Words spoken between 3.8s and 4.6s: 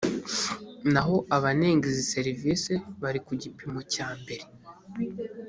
cyambere